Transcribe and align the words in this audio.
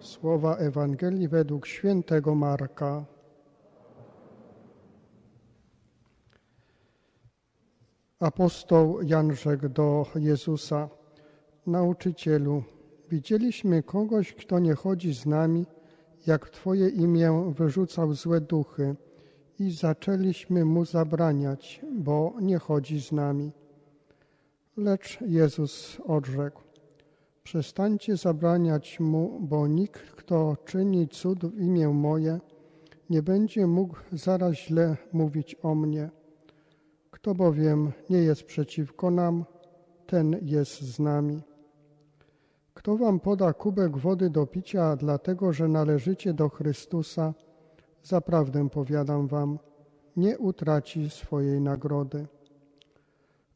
Słowa 0.00 0.56
Ewangelii 0.56 1.28
według 1.28 1.66
świętego 1.66 2.34
Marka. 2.34 3.04
Apostoł 8.20 9.02
Jan 9.02 9.34
rzekł 9.34 9.68
do 9.68 10.06
Jezusa, 10.14 10.88
Nauczycielu, 11.66 12.62
widzieliśmy 13.10 13.82
kogoś, 13.82 14.32
kto 14.32 14.58
nie 14.58 14.74
chodzi 14.74 15.14
z 15.14 15.26
nami, 15.26 15.66
jak 16.26 16.46
w 16.46 16.50
Twoje 16.50 16.88
imię 16.88 17.52
wyrzucał 17.56 18.14
złe 18.14 18.40
duchy 18.40 18.96
i 19.58 19.70
zaczęliśmy 19.70 20.64
mu 20.64 20.84
zabraniać, 20.84 21.80
bo 21.92 22.34
nie 22.40 22.58
chodzi 22.58 23.00
z 23.00 23.12
nami. 23.12 23.52
Lecz 24.76 25.20
Jezus 25.20 26.00
odrzekł, 26.06 26.62
przestańcie 27.42 28.16
zabraniać 28.16 29.00
mu, 29.00 29.38
bo 29.40 29.66
nikt, 29.66 30.10
kto 30.10 30.56
czyni 30.64 31.08
cud 31.08 31.44
w 31.46 31.60
imię 31.60 31.88
moje, 31.88 32.40
nie 33.10 33.22
będzie 33.22 33.66
mógł 33.66 33.96
zaraz 34.12 34.54
źle 34.54 34.96
mówić 35.12 35.56
o 35.62 35.74
mnie. 35.74 36.10
Kto 37.10 37.34
bowiem 37.34 37.92
nie 38.10 38.18
jest 38.18 38.42
przeciwko 38.42 39.10
nam, 39.10 39.44
ten 40.06 40.36
jest 40.42 40.80
z 40.80 40.98
nami. 40.98 41.42
Kto 42.74 42.96
wam 42.96 43.20
poda 43.20 43.52
kubek 43.52 43.98
wody 43.98 44.30
do 44.30 44.46
picia, 44.46 44.96
dlatego 44.96 45.52
że 45.52 45.68
należycie 45.68 46.34
do 46.34 46.48
Chrystusa, 46.48 47.34
zaprawdę 48.02 48.68
powiadam 48.68 49.26
wam, 49.26 49.58
nie 50.16 50.38
utraci 50.38 51.10
swojej 51.10 51.60
nagrody. 51.60 52.26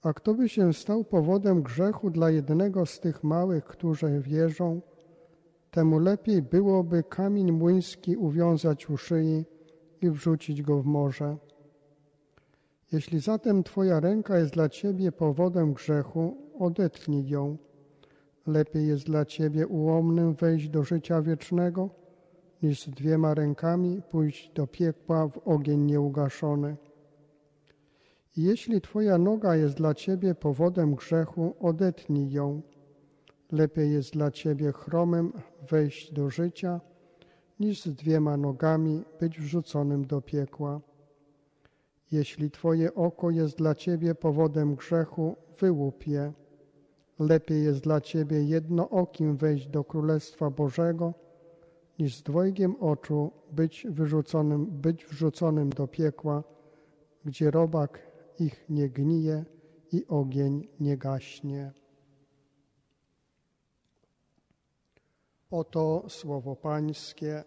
A 0.05 0.13
kto 0.13 0.35
by 0.35 0.49
się 0.49 0.73
stał 0.73 1.05
powodem 1.05 1.63
grzechu 1.63 2.11
dla 2.11 2.31
jednego 2.31 2.87
z 2.87 3.01
tych 3.01 3.25
małych, 3.25 3.65
którzy 3.65 4.21
wierzą, 4.21 4.81
temu 5.71 5.99
lepiej 5.99 6.43
byłoby 6.43 7.03
kamień 7.03 7.53
młyński 7.53 8.17
uwiązać 8.17 8.91
u 8.91 8.97
szyi 8.97 9.45
i 10.03 10.11
wrzucić 10.11 10.63
go 10.63 10.83
w 10.83 10.87
morze. 10.87 11.37
Jeśli 12.93 13.21
zatem 13.21 13.63
Twoja 13.63 14.01
ręka 14.01 14.39
jest 14.39 14.53
dla 14.53 14.69
Ciebie 14.69 15.13
powodem 15.13 15.73
grzechu, 15.73 16.37
odetnij 16.59 17.29
ją. 17.29 17.57
Lepiej 18.47 18.89
jest 18.89 19.07
dla 19.07 19.25
Ciebie 19.25 19.67
ułomnym 19.67 20.35
wejść 20.35 20.69
do 20.69 20.83
życia 20.83 21.23
wiecznego, 21.23 21.91
niż 22.63 22.83
z 22.83 22.91
dwiema 22.91 23.35
rękami 23.35 24.03
pójść 24.11 24.53
do 24.55 24.67
piekła 24.67 25.29
w 25.29 25.39
ogień 25.45 25.81
nieugaszony. 25.81 26.77
Jeśli 28.37 28.81
Twoja 28.81 29.19
noga 29.19 29.57
jest 29.57 29.75
dla 29.75 29.95
Ciebie 29.95 30.35
powodem 30.35 30.95
grzechu, 30.95 31.55
odetnij 31.61 32.31
ją. 32.33 32.63
Lepiej 33.53 33.93
jest 33.93 34.13
dla 34.13 34.31
Ciebie 34.31 34.73
chromym 34.73 35.33
wejść 35.71 36.13
do 36.13 36.31
życia, 36.31 36.81
niż 37.61 37.83
z 37.83 37.95
dwiema 37.95 38.37
nogami 38.37 39.05
być 39.21 39.41
wrzuconym 39.41 40.07
do 40.07 40.21
piekła. 40.21 40.81
Jeśli 42.13 42.51
Twoje 42.51 42.95
oko 42.95 43.31
jest 43.31 43.59
dla 43.59 43.75
Ciebie 43.75 44.15
powodem 44.15 44.75
grzechu, 44.75 45.37
wyłup 45.59 46.07
je. 46.07 46.33
Lepiej 47.19 47.65
jest 47.65 47.81
dla 47.81 48.01
Ciebie 48.01 48.45
jednookim 48.45 49.37
wejść 49.37 49.67
do 49.67 49.85
Królestwa 49.85 50.51
Bożego, 50.51 51.15
niż 51.99 52.17
z 52.17 52.23
dwojgiem 52.23 52.77
oczu 52.77 53.31
być 53.53 53.87
wyrzuconym, 53.91 54.67
być 54.67 55.05
wrzuconym 55.07 55.71
do 55.71 55.89
piekła, 55.89 56.43
gdzie 57.25 57.51
robak 57.51 58.14
ich 58.39 58.65
nie 58.69 58.89
gnije 58.89 59.45
i 59.93 60.07
ogień 60.09 60.69
nie 60.81 60.97
gaśnie. 60.97 61.73
Oto 65.51 66.05
słowo 66.09 66.57
Pańskie. 66.57 67.45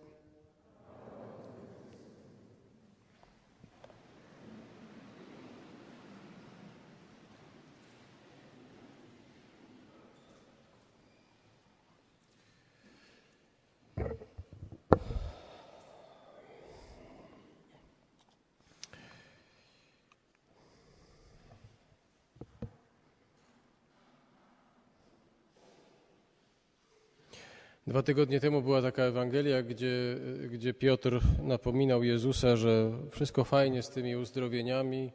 Dwa 27.87 28.03
tygodnie 28.03 28.39
temu 28.39 28.61
była 28.61 28.81
taka 28.81 29.03
Ewangelia, 29.03 29.63
gdzie, 29.63 30.17
gdzie 30.51 30.73
Piotr 30.73 31.19
napominał 31.43 32.03
Jezusa, 32.03 32.55
że 32.55 32.91
wszystko 33.11 33.43
fajnie 33.43 33.83
z 33.83 33.89
tymi 33.89 34.15
uzdrowieniami, 34.15 35.11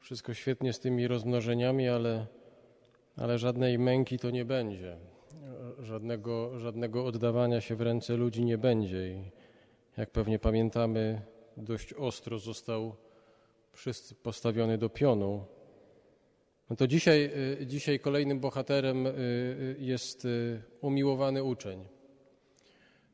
wszystko 0.00 0.34
świetnie 0.34 0.72
z 0.72 0.80
tymi 0.80 1.08
rozmnożeniami, 1.08 1.88
ale, 1.88 2.26
ale 3.16 3.38
żadnej 3.38 3.78
męki 3.78 4.18
to 4.18 4.30
nie 4.30 4.44
będzie. 4.44 4.96
Żadnego, 5.78 6.58
żadnego 6.58 7.06
oddawania 7.06 7.60
się 7.60 7.76
w 7.76 7.80
ręce 7.80 8.16
ludzi 8.16 8.44
nie 8.44 8.58
będzie. 8.58 9.08
I 9.08 9.30
jak 9.96 10.10
pewnie 10.10 10.38
pamiętamy, 10.38 11.20
dość 11.56 11.92
ostro 11.92 12.38
został 12.38 12.96
postawiony 14.22 14.78
do 14.78 14.88
pionu. 14.88 15.44
No 16.70 16.76
to 16.76 16.86
dzisiaj, 16.86 17.30
y, 17.60 17.66
dzisiaj 17.66 18.00
kolejnym 18.00 18.40
bohaterem 18.40 19.06
y, 19.06 19.10
y, 19.10 19.76
jest 19.78 20.26
umiłowany 20.80 21.42
uczeń, 21.42 21.84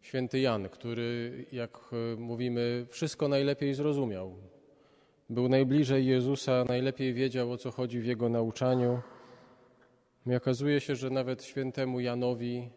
święty 0.01 0.41
Jan, 0.41 0.69
który, 0.69 1.45
jak 1.53 1.79
mówimy, 2.19 2.87
wszystko 2.89 3.29
najlepiej 3.29 3.75
zrozumiał. 3.75 4.37
Był 5.31 5.49
najbliżej 5.49 6.07
Jezusa, 6.07 6.65
najlepiej 6.69 7.15
wiedział, 7.15 7.53
o 7.53 7.57
co 7.57 7.71
chodzi 7.71 8.01
w 8.01 8.05
jego 8.05 8.29
nauczaniu. 8.29 9.01
I 10.27 10.35
okazuje 10.35 10.81
się, 10.81 10.97
że 10.97 11.11
nawet 11.11 11.45
świętemu 11.45 12.01
Janowi 12.01 12.71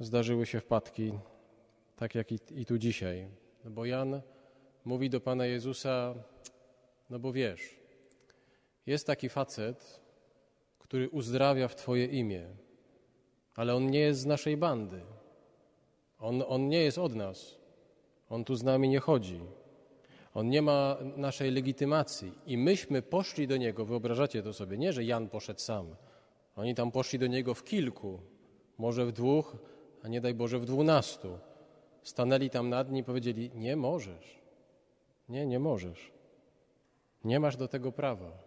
zdarzyły 0.00 0.46
się 0.46 0.60
wpadki, 0.60 1.12
tak 1.96 2.14
jak 2.14 2.32
i, 2.32 2.38
i 2.56 2.66
tu 2.66 2.78
dzisiaj. 2.78 3.28
No 3.64 3.70
bo 3.70 3.84
Jan 3.84 4.20
mówi 4.84 5.10
do 5.10 5.20
Pana 5.20 5.46
Jezusa, 5.46 6.14
no 7.10 7.18
bo 7.18 7.32
wiesz, 7.32 7.83
jest 8.86 9.06
taki 9.06 9.28
facet, 9.28 10.00
który 10.78 11.08
uzdrawia 11.08 11.68
w 11.68 11.74
Twoje 11.74 12.06
imię, 12.06 12.46
ale 13.54 13.74
on 13.74 13.90
nie 13.90 13.98
jest 13.98 14.20
z 14.20 14.26
naszej 14.26 14.56
bandy. 14.56 15.00
On, 16.18 16.42
on 16.48 16.68
nie 16.68 16.82
jest 16.82 16.98
od 16.98 17.14
nas. 17.14 17.58
On 18.30 18.44
tu 18.44 18.54
z 18.56 18.62
nami 18.62 18.88
nie 18.88 19.00
chodzi. 19.00 19.40
On 20.34 20.48
nie 20.48 20.62
ma 20.62 20.96
naszej 21.16 21.50
legitymacji. 21.50 22.32
I 22.46 22.58
myśmy 22.58 23.02
poszli 23.02 23.46
do 23.46 23.56
niego, 23.56 23.84
wyobrażacie 23.84 24.42
to 24.42 24.52
sobie, 24.52 24.78
nie, 24.78 24.92
że 24.92 25.04
Jan 25.04 25.28
poszedł 25.28 25.60
sam. 25.60 25.96
Oni 26.56 26.74
tam 26.74 26.90
poszli 26.90 27.18
do 27.18 27.26
niego 27.26 27.54
w 27.54 27.64
kilku, 27.64 28.20
może 28.78 29.06
w 29.06 29.12
dwóch, 29.12 29.56
a 30.02 30.08
nie 30.08 30.20
daj 30.20 30.34
Boże 30.34 30.58
w 30.58 30.64
dwunastu. 30.64 31.38
Stanęli 32.02 32.50
tam 32.50 32.68
nad 32.68 32.90
nim 32.90 33.00
i 33.00 33.04
powiedzieli: 33.04 33.50
Nie 33.54 33.76
możesz. 33.76 34.42
Nie, 35.28 35.46
nie 35.46 35.58
możesz. 35.58 36.12
Nie 37.24 37.40
masz 37.40 37.56
do 37.56 37.68
tego 37.68 37.92
prawa 37.92 38.43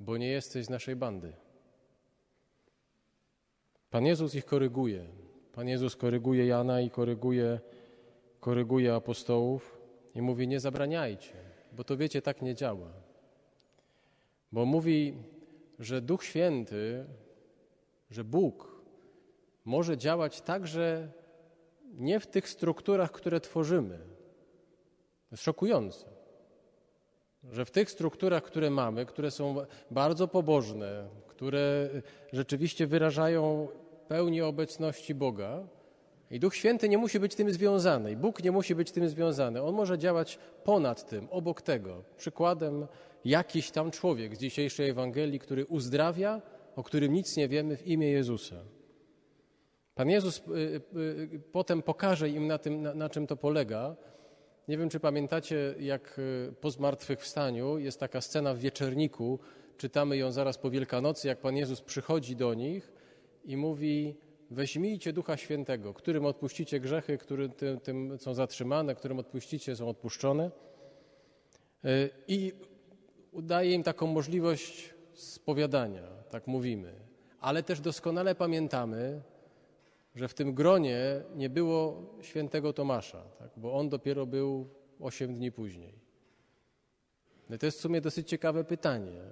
bo 0.00 0.16
nie 0.16 0.28
jesteś 0.28 0.64
z 0.66 0.70
naszej 0.70 0.96
bandy. 0.96 1.32
Pan 3.90 4.06
Jezus 4.06 4.34
ich 4.34 4.44
koryguje. 4.44 5.06
Pan 5.52 5.68
Jezus 5.68 5.96
koryguje 5.96 6.46
Jana 6.46 6.80
i 6.80 6.90
koryguje, 6.90 7.60
koryguje 8.40 8.94
apostołów 8.94 9.80
i 10.14 10.22
mówi: 10.22 10.48
Nie 10.48 10.60
zabraniajcie, 10.60 11.34
bo 11.72 11.84
to 11.84 11.96
wiecie, 11.96 12.22
tak 12.22 12.42
nie 12.42 12.54
działa. 12.54 12.92
Bo 14.52 14.66
mówi, 14.66 15.14
że 15.78 16.00
Duch 16.00 16.24
Święty, 16.24 17.06
że 18.10 18.24
Bóg 18.24 18.84
może 19.64 19.98
działać 19.98 20.40
także 20.40 21.12
nie 21.84 22.20
w 22.20 22.26
tych 22.26 22.48
strukturach, 22.48 23.12
które 23.12 23.40
tworzymy. 23.40 23.98
To 23.98 25.30
jest 25.30 25.42
szokujące 25.42 26.13
że 27.52 27.64
w 27.64 27.70
tych 27.70 27.90
strukturach, 27.90 28.42
które 28.42 28.70
mamy, 28.70 29.06
które 29.06 29.30
są 29.30 29.56
bardzo 29.90 30.28
pobożne, 30.28 31.08
które 31.26 31.88
rzeczywiście 32.32 32.86
wyrażają 32.86 33.68
pełni 34.08 34.42
obecności 34.42 35.14
Boga, 35.14 35.66
i 36.30 36.40
Duch 36.40 36.56
Święty 36.56 36.88
nie 36.88 36.98
musi 36.98 37.20
być 37.20 37.34
tym 37.34 37.52
związany, 37.52 38.12
i 38.12 38.16
Bóg 38.16 38.42
nie 38.42 38.52
musi 38.52 38.74
być 38.74 38.92
tym 38.92 39.08
związany. 39.08 39.62
On 39.62 39.74
może 39.74 39.98
działać 39.98 40.38
ponad 40.64 41.08
tym, 41.08 41.28
obok 41.30 41.62
tego. 41.62 42.02
Przykładem 42.16 42.86
jakiś 43.24 43.70
tam 43.70 43.90
człowiek 43.90 44.36
z 44.36 44.38
dzisiejszej 44.38 44.90
Ewangelii, 44.90 45.38
który 45.38 45.66
uzdrawia, 45.66 46.42
o 46.76 46.82
którym 46.82 47.12
nic 47.12 47.36
nie 47.36 47.48
wiemy 47.48 47.76
w 47.76 47.86
imię 47.86 48.10
Jezusa. 48.10 48.56
Pan 49.94 50.10
Jezus 50.10 50.38
y, 50.38 50.42
y, 50.50 51.00
y, 51.34 51.40
potem 51.52 51.82
pokaże 51.82 52.28
im 52.28 52.46
na, 52.46 52.58
tym, 52.58 52.82
na, 52.82 52.94
na 52.94 53.08
czym 53.08 53.26
to 53.26 53.36
polega, 53.36 53.96
nie 54.68 54.78
wiem, 54.78 54.88
czy 54.88 55.00
pamiętacie, 55.00 55.74
jak 55.78 56.20
e, 56.48 56.52
po 56.52 56.70
zmartwychwstaniu 56.70 57.78
jest 57.78 58.00
taka 58.00 58.20
scena 58.20 58.54
w 58.54 58.58
wieczerniku, 58.58 59.38
czytamy 59.76 60.16
ją 60.16 60.32
zaraz 60.32 60.58
po 60.58 60.70
Wielkanocy, 60.70 61.28
jak 61.28 61.40
Pan 61.40 61.56
Jezus 61.56 61.80
przychodzi 61.80 62.36
do 62.36 62.54
nich 62.54 62.92
i 63.44 63.56
mówi: 63.56 64.16
weźmijcie 64.50 65.12
Ducha 65.12 65.36
Świętego, 65.36 65.94
którym 65.94 66.26
odpuścicie 66.26 66.80
grzechy, 66.80 67.18
którym 67.18 67.50
tym, 67.50 67.80
tym 67.80 68.18
są 68.18 68.34
zatrzymane, 68.34 68.94
którym 68.94 69.18
odpuścicie, 69.18 69.76
są 69.76 69.88
odpuszczone. 69.88 70.50
E, 71.84 72.08
I 72.28 72.52
daje 73.32 73.72
im 73.72 73.82
taką 73.82 74.06
możliwość 74.06 74.94
spowiadania, 75.14 76.02
tak 76.30 76.46
mówimy. 76.46 76.94
Ale 77.40 77.62
też 77.62 77.80
doskonale 77.80 78.34
pamiętamy, 78.34 79.22
że 80.14 80.28
w 80.28 80.34
tym 80.34 80.54
gronie 80.54 81.22
nie 81.34 81.50
było 81.50 82.10
świętego 82.22 82.72
Tomasza, 82.72 83.22
tak? 83.38 83.50
bo 83.56 83.74
on 83.74 83.88
dopiero 83.88 84.26
był 84.26 84.68
osiem 85.00 85.34
dni 85.34 85.52
później. 85.52 85.94
No 87.50 87.58
to 87.58 87.66
jest 87.66 87.78
w 87.78 87.80
sumie 87.80 88.00
dosyć 88.00 88.28
ciekawe 88.28 88.64
pytanie. 88.64 89.22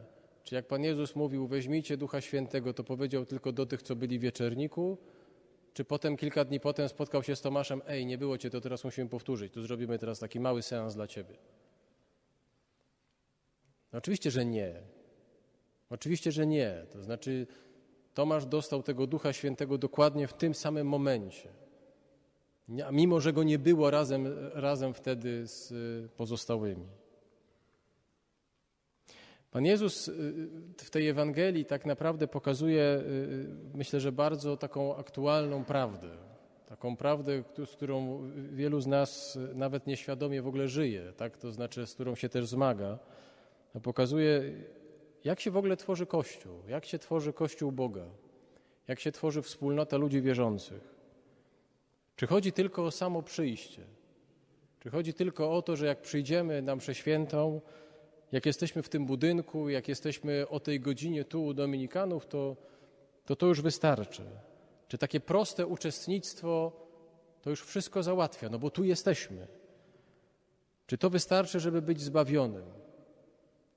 Czy 0.44 0.54
jak 0.54 0.66
Pan 0.66 0.84
Jezus 0.84 1.16
mówił, 1.16 1.46
weźmijcie 1.46 1.96
Ducha 1.96 2.20
Świętego, 2.20 2.74
to 2.74 2.84
powiedział 2.84 3.26
tylko 3.26 3.52
do 3.52 3.66
tych, 3.66 3.82
co 3.82 3.96
byli 3.96 4.18
w 4.18 4.22
wieczerniku? 4.22 4.98
Czy 5.74 5.84
potem, 5.84 6.16
kilka 6.16 6.44
dni 6.44 6.60
potem 6.60 6.88
spotkał 6.88 7.22
się 7.22 7.36
z 7.36 7.40
Tomaszem, 7.40 7.82
ej, 7.86 8.06
nie 8.06 8.18
było 8.18 8.38
Cię, 8.38 8.50
to 8.50 8.60
teraz 8.60 8.84
musimy 8.84 9.08
powtórzyć, 9.08 9.52
tu 9.52 9.62
zrobimy 9.62 9.98
teraz 9.98 10.18
taki 10.18 10.40
mały 10.40 10.62
seans 10.62 10.94
dla 10.94 11.06
Ciebie. 11.06 11.34
No 13.92 13.98
oczywiście, 13.98 14.30
że 14.30 14.44
nie. 14.44 14.74
Oczywiście, 15.90 16.32
że 16.32 16.46
nie. 16.46 16.86
To 16.90 17.02
znaczy, 17.02 17.46
Tomasz 18.14 18.46
dostał 18.46 18.82
tego 18.82 19.06
Ducha 19.06 19.32
Świętego 19.32 19.78
dokładnie 19.78 20.26
w 20.28 20.34
tym 20.34 20.54
samym 20.54 20.86
momencie. 20.86 21.48
Mimo, 22.92 23.20
że 23.20 23.32
go 23.32 23.42
nie 23.42 23.58
było 23.58 23.90
razem, 23.90 24.26
razem 24.54 24.94
wtedy 24.94 25.46
z 25.46 25.72
pozostałymi. 26.16 26.86
Pan 29.52 29.64
Jezus 29.64 30.08
y, 30.08 30.12
w 30.76 30.90
tej 30.90 31.08
Ewangelii 31.08 31.64
tak 31.64 31.86
naprawdę 31.86 32.28
pokazuje, 32.28 32.82
y, 32.82 33.04
y, 33.06 33.48
myślę, 33.74 34.00
że 34.00 34.12
bardzo 34.12 34.56
taką 34.56 34.96
aktualną 34.96 35.64
prawdę. 35.64 36.08
Taką 36.66 36.96
prawdę, 36.96 37.42
z 37.66 37.70
którą 37.70 38.30
wielu 38.52 38.80
z 38.80 38.86
nas 38.86 39.38
nawet 39.54 39.86
nieświadomie 39.86 40.42
w 40.42 40.46
ogóle 40.46 40.68
żyje, 40.68 41.12
tak? 41.16 41.36
to 41.36 41.52
znaczy 41.52 41.86
z 41.86 41.94
którą 41.94 42.14
się 42.14 42.28
też 42.28 42.46
zmaga. 42.46 42.98
Pokazuje, 43.82 44.42
jak 45.24 45.40
się 45.40 45.50
w 45.50 45.56
ogóle 45.56 45.76
tworzy 45.76 46.06
Kościół, 46.06 46.52
jak 46.68 46.84
się 46.84 46.98
tworzy 46.98 47.32
Kościół 47.32 47.72
Boga, 47.72 48.04
jak 48.88 49.00
się 49.00 49.12
tworzy 49.12 49.42
wspólnota 49.42 49.96
ludzi 49.96 50.22
wierzących. 50.22 50.94
Czy 52.16 52.26
chodzi 52.26 52.52
tylko 52.52 52.84
o 52.84 52.90
samo 52.90 53.22
przyjście? 53.22 53.84
Czy 54.80 54.90
chodzi 54.90 55.14
tylko 55.14 55.52
o 55.52 55.62
to, 55.62 55.76
że 55.76 55.86
jak 55.86 56.02
przyjdziemy 56.02 56.62
na 56.62 56.76
mszę 56.76 56.94
świętą, 56.94 57.60
jak 58.32 58.46
jesteśmy 58.46 58.82
w 58.82 58.88
tym 58.88 59.06
budynku, 59.06 59.68
jak 59.68 59.88
jesteśmy 59.88 60.48
o 60.48 60.60
tej 60.60 60.80
godzinie 60.80 61.24
tu 61.24 61.44
u 61.44 61.54
Dominikanów, 61.54 62.26
to 62.26 62.56
to, 63.26 63.36
to 63.36 63.46
już 63.46 63.60
wystarczy. 63.60 64.22
Czy 64.88 64.98
takie 64.98 65.20
proste 65.20 65.66
uczestnictwo 65.66 66.72
to 67.42 67.50
już 67.50 67.62
wszystko 67.62 68.02
załatwia, 68.02 68.48
no 68.48 68.58
bo 68.58 68.70
tu 68.70 68.84
jesteśmy. 68.84 69.46
Czy 70.86 70.98
to 70.98 71.10
wystarczy, 71.10 71.60
żeby 71.60 71.82
być 71.82 72.00
zbawionym? 72.00 72.81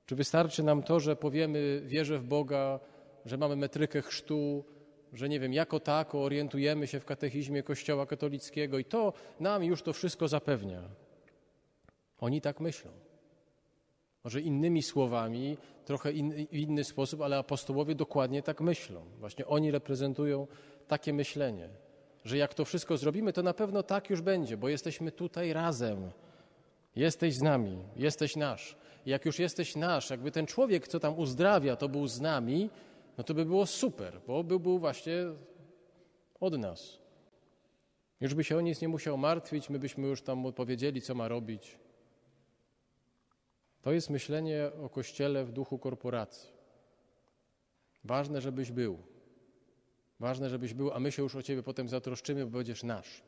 Czy 0.06 0.16
wystarczy 0.16 0.62
nam 0.62 0.82
to, 0.82 1.00
że 1.00 1.16
powiemy 1.16 1.82
wierzę 1.84 2.18
w 2.18 2.24
Boga, 2.24 2.80
że 3.24 3.36
mamy 3.36 3.56
metrykę 3.56 4.02
chrztu, 4.02 4.64
że 5.12 5.28
nie 5.28 5.40
wiem, 5.40 5.52
jako 5.52 5.80
tako 5.80 6.22
orientujemy 6.22 6.86
się 6.86 7.00
w 7.00 7.04
katechizmie 7.04 7.62
Kościoła 7.62 8.06
katolickiego 8.06 8.78
i 8.78 8.84
to 8.84 9.12
nam 9.40 9.64
już 9.64 9.82
to 9.82 9.92
wszystko 9.92 10.28
zapewnia? 10.28 10.82
Oni 12.20 12.40
tak 12.40 12.60
myślą. 12.60 12.90
Może 14.24 14.40
innymi 14.40 14.82
słowami, 14.82 15.56
trochę 15.84 16.12
in, 16.12 16.32
inny 16.52 16.84
sposób, 16.84 17.20
ale 17.20 17.38
apostołowie 17.38 17.94
dokładnie 17.94 18.42
tak 18.42 18.60
myślą. 18.60 19.04
Właśnie 19.18 19.46
oni 19.46 19.70
reprezentują 19.70 20.46
takie 20.88 21.12
myślenie, 21.12 21.68
że 22.24 22.36
jak 22.36 22.54
to 22.54 22.64
wszystko 22.64 22.96
zrobimy, 22.96 23.32
to 23.32 23.42
na 23.42 23.54
pewno 23.54 23.82
tak 23.82 24.10
już 24.10 24.20
będzie, 24.20 24.56
bo 24.56 24.68
jesteśmy 24.68 25.12
tutaj 25.12 25.52
razem. 25.52 26.10
Jesteś 26.96 27.34
z 27.34 27.42
nami, 27.42 27.78
jesteś 27.96 28.36
nasz. 28.36 28.76
Jak 29.06 29.24
już 29.24 29.38
jesteś 29.38 29.76
nasz, 29.76 30.10
jakby 30.10 30.30
ten 30.30 30.46
człowiek, 30.46 30.88
co 30.88 31.00
tam 31.00 31.18
uzdrawia, 31.18 31.76
to 31.76 31.88
był 31.88 32.06
z 32.06 32.20
nami, 32.20 32.70
no 33.18 33.24
to 33.24 33.34
by 33.34 33.44
było 33.44 33.66
super, 33.66 34.20
bo 34.26 34.44
by 34.44 34.60
był 34.60 34.78
właśnie 34.78 35.14
od 36.40 36.58
nas. 36.58 36.98
Już 38.20 38.34
by 38.34 38.44
się 38.44 38.56
o 38.56 38.60
nic 38.60 38.80
nie 38.80 38.88
musiał 38.88 39.18
martwić, 39.18 39.70
my 39.70 39.78
byśmy 39.78 40.08
już 40.08 40.22
tam 40.22 40.46
odpowiedzieli, 40.46 41.02
co 41.02 41.14
ma 41.14 41.28
robić. 41.28 41.78
To 43.82 43.92
jest 43.92 44.10
myślenie 44.10 44.70
o 44.82 44.88
Kościele 44.88 45.44
w 45.44 45.52
duchu 45.52 45.78
korporacji. 45.78 46.50
Ważne, 48.04 48.40
żebyś 48.40 48.72
był. 48.72 48.98
Ważne, 50.20 50.50
żebyś 50.50 50.74
był, 50.74 50.92
a 50.92 51.00
my 51.00 51.12
się 51.12 51.22
już 51.22 51.36
o 51.36 51.42
ciebie 51.42 51.62
potem 51.62 51.88
zatroszczymy, 51.88 52.46
bo 52.46 52.58
będziesz 52.58 52.82
nasz. 52.82 53.22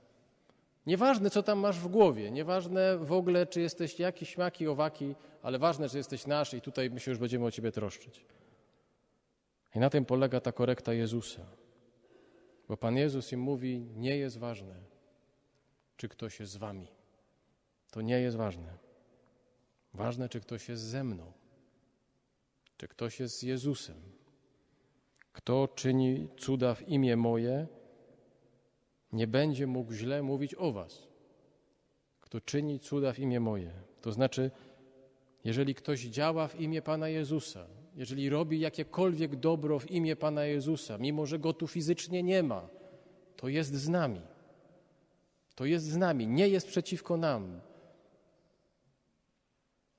Nieważne, 0.88 1.31
co 1.31 1.43
tam 1.43 1.58
masz 1.58 1.79
w 1.79 1.88
głowie, 1.88 2.31
nieważne 2.31 2.99
w 2.99 3.12
ogóle, 3.12 3.46
czy 3.46 3.61
jesteś 3.61 3.99
jakiś 3.99 4.29
śmaki, 4.29 4.69
owaki, 4.69 5.14
ale 5.43 5.58
ważne, 5.58 5.88
że 5.88 5.99
jesteś 5.99 6.26
nasz 6.26 6.55
i 6.55 6.61
tutaj 6.61 6.90
my 6.90 7.00
się 7.00 7.11
już 7.11 7.20
będziemy 7.20 7.44
o 7.44 7.50
ciebie 7.50 7.73
troszczyć. 7.73 8.25
I 9.75 9.79
na 9.79 9.90
tym 9.90 10.05
polega 10.05 10.40
ta 10.40 10.52
korekta 10.52 10.93
Jezusa. 10.93 11.43
Bo 12.69 12.76
Pan 12.76 12.96
Jezus 12.96 13.32
im 13.32 13.40
mówi, 13.40 13.87
nie 13.96 14.17
jest 14.17 14.38
ważne, 14.38 14.75
czy 15.96 16.08
ktoś 16.08 16.40
jest 16.40 16.52
z 16.52 16.56
wami. 16.56 16.88
To 17.91 18.00
nie 18.00 18.20
jest 18.20 18.37
ważne. 18.37 18.79
Ważne, 19.94 20.29
czy 20.29 20.41
ktoś 20.41 20.69
jest 20.69 20.82
ze 20.82 21.05
mną, 21.05 21.32
czy 22.76 22.88
ktoś 22.88 23.20
jest 23.20 23.38
z 23.38 23.43
Jezusem. 23.43 23.96
Kto 25.32 25.69
czyni 25.69 26.29
cuda 26.38 26.75
w 26.75 26.88
imię 26.88 27.17
moje, 27.17 27.67
nie 29.12 29.26
będzie 29.26 29.66
mógł 29.66 29.93
źle 29.93 30.22
mówić 30.22 30.55
o 30.55 30.72
Was. 30.72 31.08
Kto 32.20 32.40
czyni 32.40 32.81
cuda 32.81 33.12
w 33.12 33.19
imię 33.19 33.40
moje. 33.40 33.72
To 34.00 34.12
znaczy, 34.12 34.50
jeżeli 35.44 35.75
ktoś 35.75 36.00
działa 36.00 36.49
w 36.49 36.60
imię 36.60 36.82
Pana 36.82 37.08
Jezusa, 37.08 37.66
jeżeli 37.96 38.28
robi 38.28 38.60
jakiekolwiek 38.60 39.37
dobro 39.37 39.78
w 39.78 39.90
imię 39.90 40.16
Pana 40.16 40.44
Jezusa, 40.44 40.99
mimo 40.99 41.26
że 41.26 41.38
go 41.38 41.52
tu 41.52 41.66
fizycznie 41.66 42.22
nie 42.22 42.43
ma, 42.43 42.69
to 43.37 43.49
jest 43.49 43.75
z 43.75 43.88
nami. 43.88 44.20
To 45.55 45.64
jest 45.64 45.84
z 45.84 45.96
nami, 45.96 46.26
nie 46.26 46.49
jest 46.49 46.69
przeciwko 46.69 47.16
nam. 47.16 47.60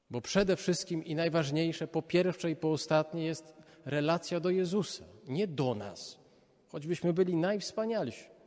Bo 0.10 0.22
przede 0.22 0.56
wszystkim 0.56 1.06
i 1.06 1.16
najważniejsze, 1.16 1.88
po 1.88 2.02
pierwsze 2.02 2.52
i 2.52 2.56
po 2.56 2.72
ostatnie, 2.72 3.26
jest 3.26 3.54
relacja 3.86 4.40
do 4.40 4.50
Jezusa, 4.50 5.06
nie 5.28 5.48
do 5.48 5.76
nas, 5.76 6.20
choćbyśmy 6.68 7.14
byli 7.14 7.36
najwspanialsi. 7.36 8.39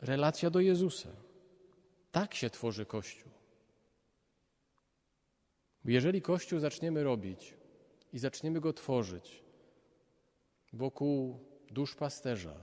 Relacja 0.00 0.50
do 0.50 0.60
Jezusa. 0.60 1.08
Tak 2.12 2.34
się 2.34 2.50
tworzy 2.50 2.86
Kościół. 2.86 3.30
Jeżeli 5.84 6.22
Kościół 6.22 6.60
zaczniemy 6.60 7.04
robić 7.04 7.54
i 8.12 8.18
zaczniemy 8.18 8.60
go 8.60 8.72
tworzyć 8.72 9.46
wokół 10.72 11.38
dusz 11.70 11.94
pasterza, 11.94 12.54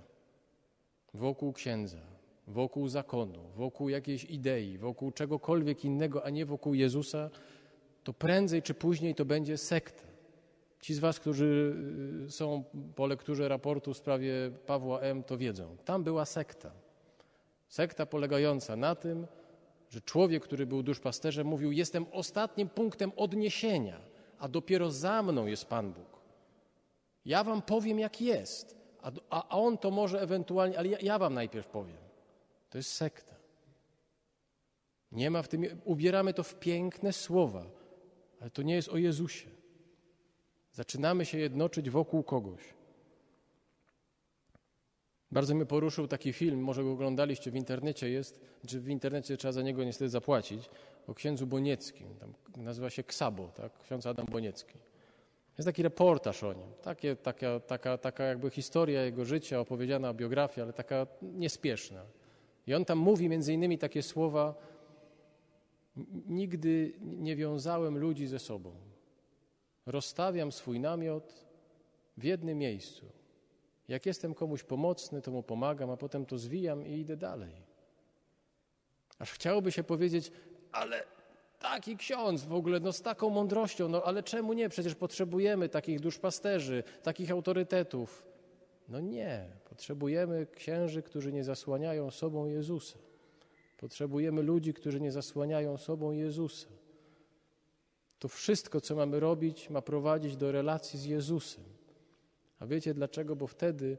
wokół 1.14 1.54
księdza, 1.54 2.02
wokół 2.48 2.88
zakonu, 2.88 3.50
wokół 3.56 3.90
jakiejś 3.90 4.24
idei, 4.24 4.78
wokół 4.78 5.12
czegokolwiek 5.12 5.86
innego, 5.86 6.26
a 6.26 6.30
nie 6.30 6.46
wokół 6.46 6.74
Jezusa, 6.74 7.30
to 8.04 8.14
prędzej 8.14 8.62
czy 8.62 8.74
później 8.74 9.16
to 9.16 9.26
będzie 9.26 9.58
sekta. 9.58 10.04
Ci 10.82 10.94
z 10.94 11.00
Was, 11.00 11.20
którzy 11.20 11.76
y, 12.28 12.32
są 12.32 12.64
po 12.96 13.08
lekturze 13.08 13.48
raportu 13.48 13.94
w 13.94 13.98
sprawie 13.98 14.34
Pawła 14.66 15.00
M., 15.00 15.24
to 15.24 15.38
wiedzą. 15.38 15.78
Tam 15.86 16.04
była 16.04 16.26
sekta. 16.26 16.72
Sekta 17.74 18.06
polegająca 18.06 18.76
na 18.76 18.96
tym, 18.96 19.28
że 19.90 20.02
człowiek, 20.02 20.44
który 20.44 20.66
był 20.66 20.84
duszpasterzem, 20.84 21.48
mówił: 21.48 21.72
Jestem 21.72 22.06
ostatnim 22.12 22.70
punktem 22.70 23.12
odniesienia, 23.16 24.00
a 24.40 24.48
dopiero 24.48 24.92
za 24.92 25.24
mną 25.24 25.46
jest 25.46 25.66
Pan 25.66 25.94
Bóg. 25.94 26.22
Ja 27.26 27.44
Wam 27.44 27.62
powiem, 27.62 28.00
jak 28.00 28.22
jest, 28.22 28.78
a, 29.02 29.12
a 29.30 29.50
on 29.50 29.78
to 29.78 29.92
może 29.92 30.22
ewentualnie, 30.22 30.80
ale 30.80 30.88
ja, 30.88 30.98
ja 31.02 31.20
Wam 31.20 31.34
najpierw 31.34 31.68
powiem. 31.68 31.98
To 32.70 32.78
jest 32.78 32.94
sekta. 32.94 33.36
Nie 35.12 35.32
ma 35.32 35.42
w 35.42 35.48
tym, 35.48 35.66
ubieramy 35.84 36.34
to 36.34 36.44
w 36.44 36.56
piękne 36.56 37.14
słowa, 37.14 37.66
ale 38.42 38.50
to 38.50 38.62
nie 38.62 38.76
jest 38.76 38.90
o 38.90 38.98
Jezusie. 38.98 39.50
Zaczynamy 40.72 41.26
się 41.26 41.38
jednoczyć 41.38 41.90
wokół 41.90 42.24
kogoś. 42.24 42.62
Bardzo 45.34 45.56
mnie 45.56 45.66
poruszył 45.66 46.08
taki 46.08 46.34
film, 46.34 46.60
może 46.60 46.84
go 46.84 46.92
oglądaliście 46.92 47.52
w 47.52 47.56
internecie, 47.56 48.10
jest, 48.10 48.42
czy 48.68 48.80
w 48.80 48.90
internecie 48.90 49.38
trzeba 49.38 49.52
za 49.52 49.62
niego 49.62 49.84
niestety 49.84 50.10
zapłacić, 50.10 50.70
o 51.08 51.14
księdzu 51.14 51.48
Bonieckim. 51.48 52.08
Tam 52.20 52.34
nazywa 52.64 52.90
się 52.90 53.04
Ksabo, 53.04 53.48
tak? 53.48 53.80
ksiądz 53.80 54.06
Adam 54.06 54.26
Boniecki. 54.32 54.78
Jest 55.58 55.68
taki 55.68 55.84
reportaż 55.84 56.44
o 56.44 56.54
nim, 56.54 56.68
Takie, 56.84 57.16
taka, 57.16 57.60
taka, 57.60 57.98
taka 57.98 58.24
jakby 58.24 58.50
historia 58.50 59.02
jego 59.02 59.26
życia, 59.26 59.60
opowiedziana 59.60 60.14
biografia, 60.14 60.64
ale 60.64 60.74
taka 60.74 61.08
niespieszna. 61.22 62.06
I 62.68 62.74
on 62.74 62.86
tam 62.86 62.98
mówi 62.98 63.30
między 63.30 63.54
innymi 63.54 63.78
takie 63.78 64.04
słowa: 64.04 64.56
Nigdy 66.28 66.94
nie 67.02 67.36
wiązałem 67.36 67.98
ludzi 67.98 68.28
ze 68.28 68.40
sobą. 68.40 68.72
Rozstawiam 69.86 70.52
swój 70.52 70.80
namiot 70.80 71.46
w 72.18 72.24
jednym 72.24 72.58
miejscu 72.58 73.23
Jak 73.88 74.06
jestem 74.06 74.34
komuś 74.34 74.64
pomocny, 74.64 75.22
to 75.22 75.32
mu 75.32 75.44
pomagam, 75.44 75.90
a 75.90 75.98
potem 75.98 76.26
to 76.26 76.38
zwijam 76.38 76.86
i 76.86 76.92
idę 76.92 77.18
dalej. 77.18 77.54
Aż 79.20 79.32
chciałoby 79.32 79.72
się 79.72 79.84
powiedzieć, 79.84 80.32
ale 80.72 81.04
taki 81.60 81.98
ksiądz 81.98 82.46
w 82.46 82.54
ogóle, 82.54 82.80
no 82.80 82.94
z 82.94 83.02
taką 83.02 83.30
mądrością, 83.30 83.90
no 83.90 84.04
ale 84.04 84.24
czemu 84.24 84.54
nie? 84.54 84.70
Przecież 84.70 84.96
potrzebujemy 84.96 85.70
takich 85.70 86.00
duszpasterzy, 86.00 86.84
takich 87.04 87.32
autorytetów. 87.32 88.26
No 88.90 89.00
nie, 89.00 89.50
potrzebujemy 89.70 90.48
księży, 90.56 91.02
którzy 91.02 91.34
nie 91.34 91.44
zasłaniają 91.44 92.12
sobą 92.12 92.46
Jezusa. 92.46 92.98
Potrzebujemy 93.78 94.42
ludzi, 94.42 94.74
którzy 94.74 95.02
nie 95.02 95.12
zasłaniają 95.12 95.78
sobą 95.78 96.12
Jezusa. 96.12 96.68
To 98.20 98.28
wszystko, 98.28 98.82
co 98.82 98.96
mamy 98.96 99.20
robić, 99.20 99.70
ma 99.70 99.82
prowadzić 99.82 100.38
do 100.38 100.52
relacji 100.52 101.00
z 101.00 101.06
Jezusem. 101.06 101.64
A 102.64 102.68
wiecie 102.68 102.94
dlaczego? 102.94 103.36
Bo 103.36 103.48
wtedy, 103.48 103.98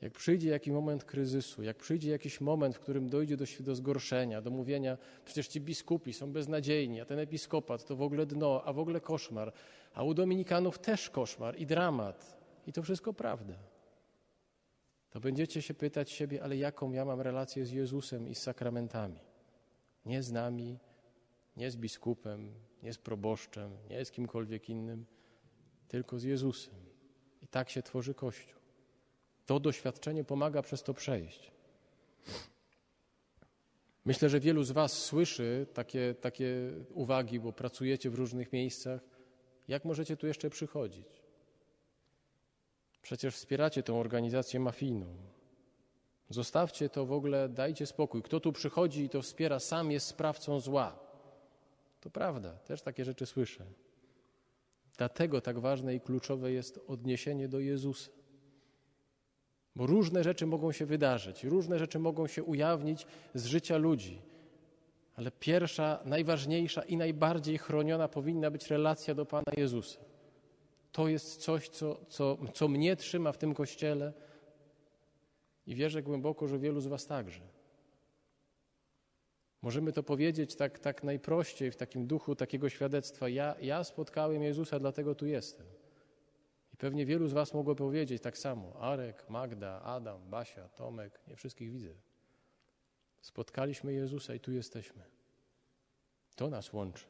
jak 0.00 0.12
przyjdzie 0.12 0.50
jakiś 0.50 0.72
moment 0.72 1.04
kryzysu, 1.04 1.62
jak 1.62 1.76
przyjdzie 1.76 2.10
jakiś 2.10 2.40
moment, 2.40 2.76
w 2.76 2.80
którym 2.80 3.08
dojdzie 3.08 3.36
do, 3.36 3.44
do 3.60 3.74
zgorszenia, 3.74 4.40
do 4.40 4.50
mówienia, 4.50 4.98
przecież 5.24 5.48
ci 5.48 5.60
biskupi 5.60 6.12
są 6.12 6.32
beznadziejni, 6.32 7.00
a 7.00 7.04
ten 7.04 7.18
episkopat 7.18 7.84
to 7.86 7.96
w 7.96 8.02
ogóle 8.02 8.26
dno, 8.26 8.62
a 8.64 8.72
w 8.72 8.78
ogóle 8.78 9.00
koszmar, 9.00 9.52
a 9.94 10.02
u 10.02 10.14
dominikanów 10.14 10.78
też 10.78 11.10
koszmar 11.10 11.58
i 11.58 11.66
dramat. 11.66 12.36
I 12.66 12.72
to 12.72 12.82
wszystko 12.82 13.12
prawda. 13.12 13.54
To 15.10 15.20
będziecie 15.20 15.62
się 15.62 15.74
pytać 15.74 16.10
siebie, 16.10 16.42
ale 16.42 16.56
jaką 16.56 16.92
ja 16.92 17.04
mam 17.04 17.20
relację 17.20 17.66
z 17.66 17.70
Jezusem 17.70 18.28
i 18.28 18.34
z 18.34 18.42
sakramentami? 18.42 19.18
Nie 20.06 20.22
z 20.22 20.32
nami, 20.32 20.78
nie 21.56 21.70
z 21.70 21.76
biskupem, 21.76 22.54
nie 22.82 22.92
z 22.92 22.98
proboszczem, 22.98 23.70
nie 23.90 24.04
z 24.04 24.10
kimkolwiek 24.10 24.68
innym, 24.68 25.06
tylko 25.88 26.18
z 26.18 26.22
Jezusem. 26.22 26.91
Tak 27.52 27.70
się 27.70 27.82
tworzy 27.82 28.14
Kościół. 28.14 28.60
To 29.46 29.60
doświadczenie 29.60 30.24
pomaga 30.24 30.62
przez 30.62 30.82
to 30.82 30.94
przejść. 30.94 31.52
Myślę, 34.04 34.28
że 34.28 34.40
wielu 34.40 34.64
z 34.64 34.70
Was 34.70 34.92
słyszy 34.92 35.66
takie, 35.74 36.14
takie 36.20 36.70
uwagi, 36.94 37.40
bo 37.40 37.52
pracujecie 37.52 38.10
w 38.10 38.14
różnych 38.14 38.52
miejscach. 38.52 39.00
Jak 39.68 39.84
możecie 39.84 40.16
tu 40.16 40.26
jeszcze 40.26 40.50
przychodzić? 40.50 41.22
Przecież 43.02 43.34
wspieracie 43.34 43.82
tę 43.82 43.94
organizację 43.94 44.60
mafijną. 44.60 45.06
Zostawcie 46.30 46.88
to 46.88 47.06
w 47.06 47.12
ogóle, 47.12 47.48
dajcie 47.48 47.86
spokój. 47.86 48.22
Kto 48.22 48.40
tu 48.40 48.52
przychodzi 48.52 49.02
i 49.04 49.08
to 49.08 49.22
wspiera, 49.22 49.60
sam 49.60 49.90
jest 49.90 50.06
sprawcą 50.06 50.60
zła. 50.60 50.98
To 52.00 52.10
prawda, 52.10 52.52
też 52.52 52.82
takie 52.82 53.04
rzeczy 53.04 53.26
słyszę. 53.26 53.64
Dlatego 54.96 55.40
tak 55.40 55.58
ważne 55.58 55.94
i 55.94 56.00
kluczowe 56.00 56.52
jest 56.52 56.80
odniesienie 56.86 57.48
do 57.48 57.60
Jezusa. 57.60 58.10
Bo 59.76 59.86
różne 59.86 60.24
rzeczy 60.24 60.46
mogą 60.46 60.72
się 60.72 60.86
wydarzyć, 60.86 61.44
różne 61.44 61.78
rzeczy 61.78 61.98
mogą 61.98 62.26
się 62.26 62.44
ujawnić 62.44 63.06
z 63.34 63.46
życia 63.46 63.76
ludzi. 63.76 64.22
Ale 65.16 65.30
pierwsza, 65.30 66.00
najważniejsza 66.04 66.82
i 66.82 66.96
najbardziej 66.96 67.58
chroniona 67.58 68.08
powinna 68.08 68.50
być 68.50 68.70
relacja 68.70 69.14
do 69.14 69.26
Pana 69.26 69.52
Jezusa. 69.56 70.00
To 70.92 71.08
jest 71.08 71.36
coś, 71.36 71.68
co, 71.68 72.00
co, 72.08 72.38
co 72.54 72.68
mnie 72.68 72.96
trzyma 72.96 73.32
w 73.32 73.38
tym 73.38 73.54
kościele 73.54 74.12
i 75.66 75.74
wierzę 75.74 76.02
głęboko, 76.02 76.48
że 76.48 76.58
wielu 76.58 76.80
z 76.80 76.86
Was 76.86 77.06
także. 77.06 77.51
Możemy 79.62 79.92
to 79.92 80.02
powiedzieć 80.02 80.56
tak, 80.56 80.78
tak 80.78 81.04
najprościej, 81.04 81.70
w 81.70 81.76
takim 81.76 82.06
duchu 82.06 82.36
takiego 82.36 82.68
świadectwa. 82.68 83.28
Ja, 83.28 83.54
ja 83.60 83.84
spotkałem 83.84 84.42
Jezusa, 84.42 84.78
dlatego 84.78 85.14
tu 85.14 85.26
jestem. 85.26 85.66
I 86.74 86.76
pewnie 86.76 87.06
wielu 87.06 87.28
z 87.28 87.32
Was 87.32 87.54
mogło 87.54 87.74
powiedzieć 87.74 88.22
tak 88.22 88.38
samo. 88.38 88.76
Arek, 88.80 89.30
Magda, 89.30 89.82
Adam, 89.82 90.30
Basia, 90.30 90.68
Tomek, 90.68 91.20
nie 91.28 91.36
wszystkich 91.36 91.72
widzę. 91.72 91.94
Spotkaliśmy 93.20 93.92
Jezusa 93.92 94.34
i 94.34 94.40
tu 94.40 94.52
jesteśmy. 94.52 95.02
To 96.36 96.50
nas 96.50 96.72
łączy. 96.72 97.04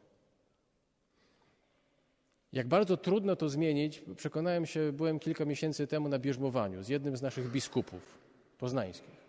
Jak 2.52 2.68
bardzo 2.68 2.96
trudno 2.96 3.36
to 3.36 3.48
zmienić, 3.48 4.02
przekonałem 4.16 4.66
się, 4.66 4.92
byłem 4.92 5.18
kilka 5.18 5.44
miesięcy 5.44 5.86
temu 5.86 6.08
na 6.08 6.18
bierzmowaniu 6.18 6.82
z 6.82 6.88
jednym 6.88 7.16
z 7.16 7.22
naszych 7.22 7.50
biskupów 7.50 8.18
poznańskich. 8.58 9.21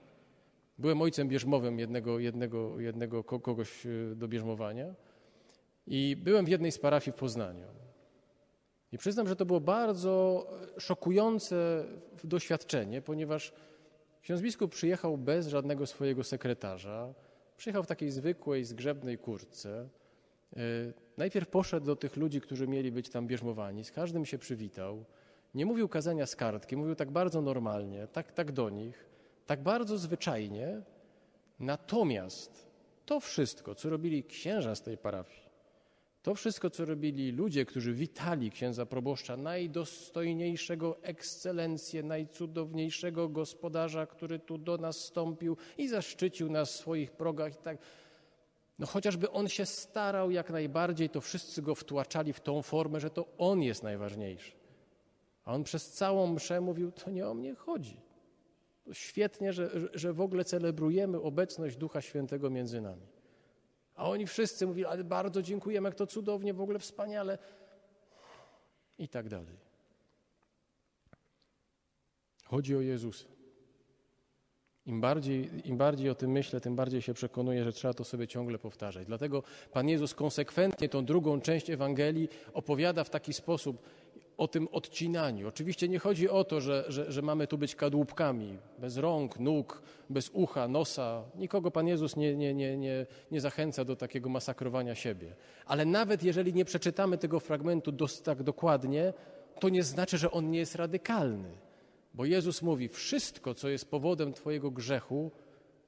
Byłem 0.77 1.01
ojcem 1.01 1.27
bierzmowym 1.27 1.80
jednego, 1.80 2.20
jednego, 2.20 2.80
jednego 2.80 3.24
kogoś 3.24 3.86
e, 3.86 4.15
do 4.15 4.27
bierzmowania 4.27 4.96
i 5.88 6.15
byłem 6.15 6.46
w 6.46 6.50
jednej 6.50 6.72
z 6.72 6.80
parafii 6.80 7.13
w 7.13 7.20
Poznaniu. 7.20 7.68
I 8.92 8.98
przyznam, 8.98 9.27
że 9.27 9.36
to 9.36 9.46
było 9.46 9.60
bardzo 9.62 10.48
szokujące 10.77 11.86
doświadczenie, 12.24 13.01
ponieważ 13.01 13.53
ksiądz 14.22 14.42
biskup 14.42 14.72
przyjechał 14.72 15.18
bez 15.18 15.48
żadnego 15.48 15.86
swojego 15.86 16.24
sekretarza. 16.24 17.13
Przyjechał 17.58 17.84
w 17.84 17.88
takiej 17.88 18.12
zwykłej, 18.12 18.65
zgrzebnej 18.65 19.18
kurtce. 19.18 19.89
E, 20.56 20.60
najpierw 21.18 21.48
poszedł 21.48 21.86
do 21.86 21.96
tych 21.96 22.18
ludzi, 22.18 22.42
którzy 22.42 22.68
mieli 22.68 22.92
być 22.92 23.10
tam 23.10 23.27
bierzmowani, 23.27 23.84
z 23.84 23.92
każdym 23.92 24.25
się 24.25 24.38
przywitał. 24.38 25.06
Nie 25.56 25.65
mówił 25.65 25.88
kazania 25.89 26.25
z 26.25 26.36
kartki, 26.36 26.77
mówił 26.77 26.96
tak 26.96 27.12
bardzo 27.12 27.42
normalnie, 27.42 28.08
tak, 28.08 28.32
tak 28.32 28.51
do 28.51 28.70
nich 28.70 29.12
tak 29.53 29.63
bardzo 29.63 29.98
zwyczajnie, 29.98 30.81
natomiast 31.60 32.67
to 33.05 33.19
wszystko, 33.19 33.75
co 33.75 33.89
robili 33.89 34.24
księża 34.24 34.75
z 34.75 34.81
tej 34.81 34.98
parafii, 34.98 35.43
to 36.22 36.36
wszystko, 36.36 36.69
co 36.69 36.86
robili 36.86 37.31
ludzie, 37.31 37.65
którzy 37.65 37.93
witali 37.93 38.51
księdza 38.51 38.86
proboszcza, 38.86 39.38
najdostojniejszego 39.38 40.98
ekscelencję, 41.01 42.03
najcudowniejszego 42.03 43.29
gospodarza, 43.29 44.05
który 44.05 44.39
tu 44.39 44.57
do 44.57 44.77
nas 44.77 44.98
stąpił 44.98 45.57
i 45.77 45.88
zaszczycił 45.88 46.51
nas 46.51 46.72
w 46.72 46.75
swoich 46.75 47.12
progach 47.12 47.53
i 47.53 47.63
tak. 47.63 47.77
No 48.79 48.86
chociażby 48.86 49.31
on 49.31 49.50
się 49.50 49.65
starał 49.65 50.31
jak 50.31 50.50
najbardziej, 50.50 51.10
to 51.10 51.22
wszyscy 51.22 51.62
go 51.62 51.75
wtłaczali 51.75 52.33
w 52.33 52.39
tą 52.39 52.62
formę, 52.62 53.00
że 53.00 53.10
to 53.10 53.25
on 53.38 53.62
jest 53.62 53.83
najważniejszy. 53.83 54.51
A 55.45 55.53
on 55.53 55.63
przez 55.63 55.91
całą 55.91 56.33
mszę 56.33 56.62
mówił, 56.62 56.91
to 56.91 57.12
nie 57.12 57.27
o 57.27 57.33
mnie 57.33 57.55
chodzi. 57.55 58.12
Świetnie, 58.92 59.54
że, 59.54 59.70
że 59.94 60.13
w 60.13 60.22
ogóle 60.22 60.46
celebrujemy 60.46 61.22
obecność 61.22 61.78
Ducha 61.78 62.02
Świętego 62.02 62.50
między 62.50 62.82
nami. 62.82 63.08
A 63.96 64.10
oni 64.10 64.28
wszyscy 64.28 64.68
mówili, 64.68 64.86
ale 64.86 65.04
bardzo 65.04 65.42
dziękujemy, 65.42 65.90
jak 65.90 65.96
to 65.96 66.08
cudownie, 66.08 66.54
w 66.54 66.62
ogóle 66.62 66.80
wspaniale. 66.80 67.38
I 68.98 69.08
tak 69.08 69.30
dalej. 69.30 69.58
Chodzi 72.46 72.75
o 72.75 72.82
Jezusa. 72.82 73.25
Im 74.86 75.02
bardziej, 75.02 75.50
Im 75.70 75.78
bardziej 75.78 76.10
o 76.10 76.16
tym 76.16 76.32
myślę, 76.32 76.62
tym 76.62 76.75
bardziej 76.75 77.02
się 77.02 77.13
przekonuję, 77.13 77.63
że 77.63 77.74
trzeba 77.74 77.94
to 77.94 78.04
sobie 78.04 78.28
ciągle 78.28 78.60
powtarzać. 78.60 79.08
Dlatego 79.08 79.44
Pan 79.72 79.90
Jezus 79.90 80.13
konsekwentnie 80.13 80.90
tą 80.90 81.06
drugą 81.06 81.42
część 81.42 81.70
Ewangelii 81.70 82.30
opowiada 82.54 83.04
w 83.04 83.10
taki 83.10 83.34
sposób, 83.34 83.82
o 84.38 84.48
tym 84.48 84.68
odcinaniu. 84.72 85.48
Oczywiście 85.48 85.88
nie 85.88 86.00
chodzi 86.00 86.30
o 86.30 86.44
to, 86.44 86.62
że, 86.62 86.86
że, 86.88 87.12
że, 87.12 87.22
mamy 87.22 87.48
tu 87.48 87.58
być 87.58 87.75
kadłubkami, 87.75 88.58
bez 88.80 88.98
rąk, 88.98 89.40
nóg, 89.40 89.82
bez 90.10 90.30
ucha, 90.30 90.68
nosa. 90.68 91.24
Nikogo 91.36 91.72
Pan 91.72 91.88
Jezus 91.88 92.16
nie, 92.16 92.36
nie, 92.36 92.54
nie, 92.54 92.78
nie, 92.78 93.06
nie 93.32 93.42
zachęca 93.42 93.86
do 93.86 93.96
takiego 93.96 94.30
masakrowania 94.30 94.96
siebie. 94.96 95.36
Ale 95.66 95.86
nawet 95.86 96.24
jeżeli 96.24 96.54
nie 96.54 96.66
przeczytamy 96.66 97.18
tego 97.18 97.40
fragmentu 97.40 97.92
dos, 97.92 98.22
tak 98.22 98.44
dokładnie, 98.44 99.13
to 99.60 99.70
nie 99.70 99.84
znaczy, 99.84 100.18
że 100.18 100.32
on 100.32 100.52
nie 100.52 100.60
jest 100.60 100.75
radykalny. 100.75 101.52
Bo 102.13 102.25
Jezus 102.25 102.62
mówi: 102.62 102.88
Wszystko, 102.88 103.54
co 103.54 103.70
jest 103.70 103.92
powodem 103.92 104.34
Twojego 104.34 104.72
grzechu, 104.72 105.32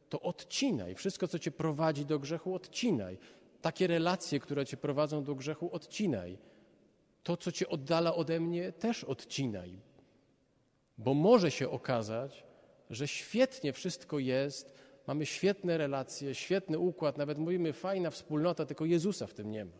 to 0.10 0.22
odcinaj. 0.22 0.96
Wszystko, 0.96 1.28
co 1.28 1.40
Cię 1.40 1.52
prowadzi 1.52 2.06
do 2.06 2.20
grzechu, 2.20 2.56
odcinaj. 2.56 3.18
Takie 3.62 3.88
relacje, 3.88 4.40
które 4.40 4.66
Cię 4.66 4.78
prowadzą 4.78 5.24
do 5.24 5.36
grzechu, 5.36 5.70
odcinaj 5.74 6.38
to, 7.26 7.38
co 7.38 7.52
cię 7.52 7.70
oddala 7.70 8.16
ode 8.16 8.40
mnie, 8.40 8.72
też 8.72 9.04
odcinaj. 9.04 9.80
Bo 10.98 11.14
może 11.14 11.52
się 11.52 11.70
okazać, 11.70 12.44
że 12.90 13.08
świetnie 13.08 13.74
wszystko 13.74 14.20
jest, 14.20 14.74
mamy 15.08 15.26
świetne 15.26 15.78
relacje, 15.78 16.36
świetny 16.36 16.80
układ, 16.80 17.18
nawet 17.18 17.38
mówimy 17.38 17.74
fajna 17.74 18.10
wspólnota, 18.10 18.66
tylko 18.66 18.86
Jezusa 18.86 19.28
w 19.28 19.34
tym 19.34 19.52
nie 19.52 19.66
ma. 19.66 19.72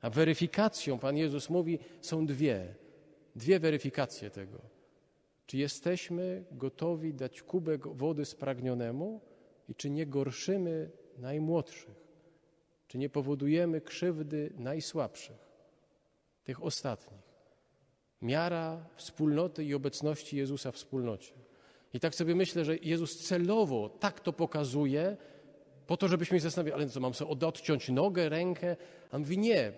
A 0.00 0.10
weryfikacją, 0.10 0.98
Pan 0.98 1.16
Jezus 1.16 1.50
mówi, 1.50 1.78
są 2.00 2.26
dwie. 2.26 2.74
Dwie 3.36 3.60
weryfikacje 3.60 4.30
tego. 4.30 4.58
Czy 5.46 5.56
jesteśmy 5.56 6.44
gotowi 6.52 7.14
dać 7.14 7.42
kubek 7.42 7.88
wody 7.88 8.24
spragnionemu 8.24 9.20
i 9.68 9.74
czy 9.74 9.90
nie 9.90 10.06
gorszymy 10.06 10.90
najmłodszych? 11.18 12.04
Czy 12.88 12.98
nie 12.98 13.08
powodujemy 13.08 13.80
krzywdy 13.80 14.52
najsłabszych? 14.56 15.53
Tych 16.44 16.62
ostatnich. 16.62 17.22
Miara 18.22 18.88
wspólnoty 18.96 19.64
i 19.64 19.74
obecności 19.74 20.36
Jezusa 20.36 20.72
w 20.72 20.74
wspólnocie. 20.74 21.32
I 21.94 22.00
tak 22.00 22.14
sobie 22.14 22.34
myślę, 22.34 22.64
że 22.64 22.76
Jezus 22.76 23.26
celowo 23.26 23.88
tak 23.88 24.20
to 24.20 24.32
pokazuje, 24.32 25.16
po 25.86 25.96
to, 25.96 26.08
żebyśmy 26.08 26.38
się 26.38 26.42
zastanawiali, 26.42 26.82
ale 26.82 26.90
co, 26.90 27.00
mam 27.00 27.14
sobie 27.14 27.30
odciąć 27.46 27.88
nogę, 27.88 28.28
rękę? 28.28 28.76
A 29.10 29.18
mówi, 29.18 29.38
nie. 29.38 29.72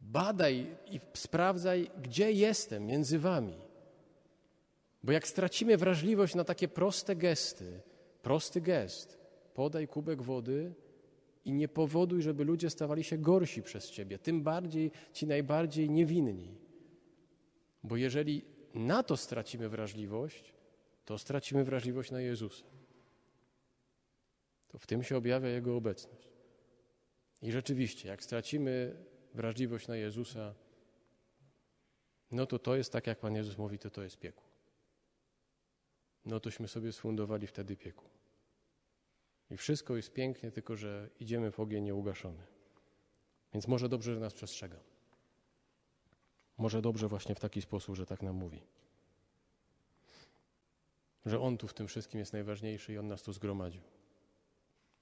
Badaj 0.00 0.66
i 0.90 1.00
sprawdzaj, 1.14 1.90
gdzie 2.02 2.32
jestem 2.32 2.86
między 2.86 3.18
wami. 3.18 3.54
Bo 5.02 5.12
jak 5.12 5.28
stracimy 5.28 5.76
wrażliwość 5.76 6.34
na 6.34 6.44
takie 6.44 6.68
proste 6.68 7.16
gesty, 7.16 7.80
prosty 8.22 8.60
gest, 8.60 9.18
podaj 9.54 9.88
kubek 9.88 10.22
wody 10.22 10.74
i 11.44 11.52
nie 11.52 11.68
powoduj, 11.68 12.22
żeby 12.22 12.44
ludzie 12.44 12.70
stawali 12.70 13.04
się 13.04 13.18
gorsi 13.18 13.62
przez 13.62 13.90
ciebie, 13.90 14.18
tym 14.18 14.42
bardziej 14.42 14.90
ci 15.12 15.26
najbardziej 15.26 15.90
niewinni. 15.90 16.54
Bo 17.82 17.96
jeżeli 17.96 18.44
na 18.74 19.02
to 19.02 19.16
stracimy 19.16 19.68
wrażliwość, 19.68 20.54
to 21.04 21.18
stracimy 21.18 21.64
wrażliwość 21.64 22.10
na 22.10 22.20
Jezusa. 22.20 22.64
To 24.68 24.78
w 24.78 24.86
tym 24.86 25.02
się 25.02 25.16
objawia 25.16 25.48
Jego 25.48 25.76
obecność. 25.76 26.28
I 27.42 27.52
rzeczywiście, 27.52 28.08
jak 28.08 28.24
stracimy 28.24 28.96
wrażliwość 29.34 29.88
na 29.88 29.96
Jezusa, 29.96 30.54
no 32.30 32.46
to 32.46 32.58
to 32.58 32.76
jest 32.76 32.92
tak, 32.92 33.06
jak 33.06 33.18
Pan 33.18 33.34
Jezus 33.34 33.58
mówi, 33.58 33.78
to 33.78 33.90
to 33.90 34.02
jest 34.02 34.18
piekło. 34.18 34.50
No 36.24 36.40
tośmy 36.40 36.68
sobie 36.68 36.92
sfundowali 36.92 37.46
wtedy 37.46 37.76
piekło. 37.76 38.19
I 39.50 39.56
wszystko 39.56 39.96
jest 39.96 40.12
pięknie, 40.12 40.50
tylko 40.50 40.76
że 40.76 41.10
idziemy 41.20 41.50
w 41.50 41.60
ogień 41.60 41.84
nieugaszony. 41.84 42.42
Więc 43.52 43.68
może 43.68 43.88
dobrze, 43.88 44.14
że 44.14 44.20
nas 44.20 44.34
przestrzega. 44.34 44.80
Może 46.58 46.82
dobrze 46.82 47.08
właśnie 47.08 47.34
w 47.34 47.40
taki 47.40 47.62
sposób, 47.62 47.96
że 47.96 48.06
tak 48.06 48.22
nam 48.22 48.36
mówi. 48.36 48.62
Że 51.26 51.40
On 51.40 51.58
tu 51.58 51.68
w 51.68 51.74
tym 51.74 51.86
wszystkim 51.86 52.20
jest 52.20 52.32
najważniejszy 52.32 52.92
i 52.92 52.98
On 52.98 53.08
nas 53.08 53.22
tu 53.22 53.32
zgromadził. 53.32 53.82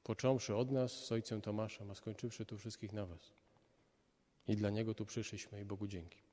Począwszy 0.02 0.56
od 0.56 0.70
nas 0.70 0.92
z 0.92 1.12
Ojcem 1.12 1.40
Tomaszem, 1.40 1.90
a 1.90 1.94
skończywszy 1.94 2.46
tu 2.46 2.58
wszystkich 2.58 2.92
na 2.92 3.06
Was. 3.06 3.32
I 4.48 4.56
dla 4.56 4.70
Niego 4.70 4.94
tu 4.94 5.06
przyszliśmy 5.06 5.60
i 5.60 5.64
Bogu 5.64 5.86
dzięki. 5.86 6.27